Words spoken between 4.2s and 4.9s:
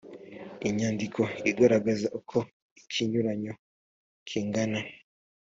kingana